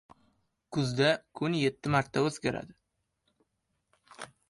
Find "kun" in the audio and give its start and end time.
1.41-1.57